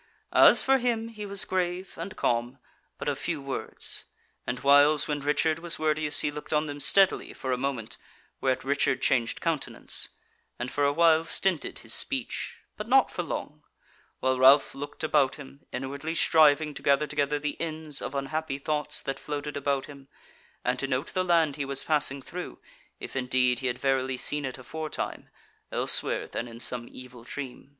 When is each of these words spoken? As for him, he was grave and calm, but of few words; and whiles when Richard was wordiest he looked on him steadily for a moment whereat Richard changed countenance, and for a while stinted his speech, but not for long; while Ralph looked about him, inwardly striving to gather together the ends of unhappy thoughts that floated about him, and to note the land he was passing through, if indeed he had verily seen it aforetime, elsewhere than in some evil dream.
As 0.33 0.63
for 0.63 0.79
him, 0.79 1.09
he 1.09 1.27
was 1.27 1.45
grave 1.45 1.93
and 1.95 2.17
calm, 2.17 2.57
but 2.97 3.07
of 3.07 3.19
few 3.19 3.39
words; 3.39 4.05
and 4.47 4.59
whiles 4.61 5.07
when 5.07 5.19
Richard 5.19 5.59
was 5.59 5.77
wordiest 5.77 6.21
he 6.21 6.31
looked 6.31 6.53
on 6.53 6.67
him 6.67 6.79
steadily 6.79 7.33
for 7.33 7.51
a 7.51 7.55
moment 7.57 7.97
whereat 8.41 8.63
Richard 8.63 9.03
changed 9.03 9.41
countenance, 9.41 10.09
and 10.57 10.71
for 10.71 10.85
a 10.85 10.91
while 10.91 11.23
stinted 11.23 11.77
his 11.85 11.93
speech, 11.93 12.57
but 12.77 12.87
not 12.87 13.11
for 13.11 13.21
long; 13.21 13.61
while 14.21 14.39
Ralph 14.39 14.73
looked 14.73 15.03
about 15.03 15.35
him, 15.35 15.67
inwardly 15.71 16.15
striving 16.15 16.73
to 16.73 16.81
gather 16.81 17.05
together 17.05 17.37
the 17.37 17.61
ends 17.61 18.01
of 18.01 18.15
unhappy 18.15 18.57
thoughts 18.57 19.03
that 19.03 19.19
floated 19.19 19.55
about 19.55 19.85
him, 19.85 20.07
and 20.65 20.79
to 20.79 20.87
note 20.87 21.13
the 21.13 21.23
land 21.23 21.57
he 21.57 21.63
was 21.65 21.83
passing 21.83 22.23
through, 22.23 22.57
if 22.99 23.15
indeed 23.15 23.59
he 23.59 23.67
had 23.67 23.77
verily 23.77 24.17
seen 24.17 24.45
it 24.45 24.57
aforetime, 24.57 25.29
elsewhere 25.71 26.25
than 26.25 26.47
in 26.47 26.59
some 26.59 26.89
evil 26.91 27.23
dream. 27.23 27.69